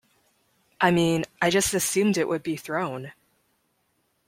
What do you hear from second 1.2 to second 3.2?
I just assumed it would be thrown.